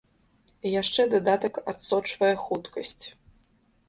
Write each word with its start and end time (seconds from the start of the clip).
Яшчэ 0.81 1.01
дадатак 1.13 1.59
адсочвае 1.73 2.31
хуткасць. 2.47 3.05